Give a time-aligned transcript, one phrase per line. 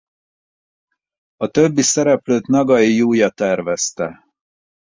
[1.37, 4.23] A többi szereplőt Nagai Júja tervezte.